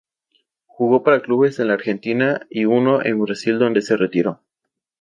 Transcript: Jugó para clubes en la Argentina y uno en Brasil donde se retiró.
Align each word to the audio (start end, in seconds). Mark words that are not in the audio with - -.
Jugó 0.65 1.03
para 1.03 1.21
clubes 1.21 1.59
en 1.59 1.67
la 1.67 1.75
Argentina 1.75 2.47
y 2.49 2.65
uno 2.65 3.05
en 3.05 3.21
Brasil 3.21 3.59
donde 3.59 3.83
se 3.83 3.97
retiró. 3.97 4.41